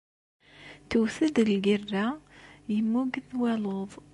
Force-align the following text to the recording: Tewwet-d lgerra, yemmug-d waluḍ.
Tewwet-d 0.89 1.35
lgerra, 1.51 2.05
yemmug-d 2.75 3.29
waluḍ. 3.39 3.91